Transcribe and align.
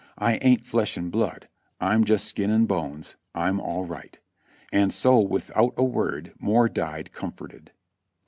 "I 0.17 0.39
ain't 0.41 0.65
flesh 0.65 0.97
and 0.97 1.11
blood, 1.11 1.47
I'm 1.79 2.05
just 2.05 2.25
skin 2.25 2.49
and 2.49 2.67
bones. 2.67 3.17
I'm 3.35 3.59
all 3.61 3.85
right.'' 3.85 4.17
And 4.73 4.91
so 4.91 5.19
without 5.19 5.75
a 5.77 5.83
word 5.83 6.33
more 6.39 6.67
died 6.67 7.11
comforted. 7.11 7.71